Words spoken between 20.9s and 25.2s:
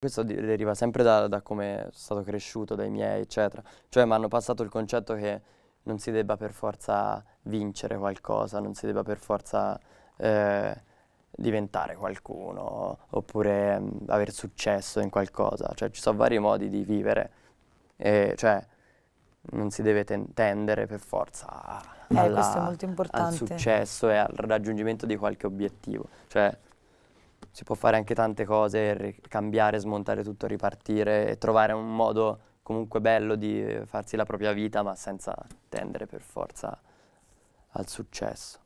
forza Eh, alla- molto al successo e al raggiungimento di